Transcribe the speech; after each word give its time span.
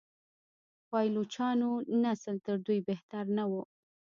پایلوچانو 0.89 1.71
نسل 2.03 2.35
تر 2.45 2.57
دوی 2.65 2.79
بهتر 2.89 3.25
نه 3.37 3.45
و. 3.51 3.51